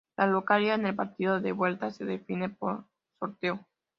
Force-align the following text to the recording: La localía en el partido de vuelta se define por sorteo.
La 0.17 0.25
localía 0.25 0.73
en 0.73 0.87
el 0.87 0.95
partido 0.95 1.39
de 1.39 1.51
vuelta 1.51 1.91
se 1.91 2.05
define 2.05 2.49
por 2.49 2.85
sorteo. 3.19 3.67